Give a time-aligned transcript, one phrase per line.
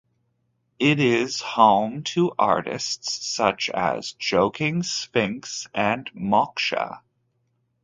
[0.79, 7.03] It is home to artists such as Joking Sphinx and Moksha.